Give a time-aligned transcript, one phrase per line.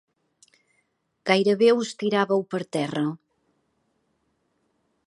[1.31, 3.05] Gairebé us tiràveu per terra.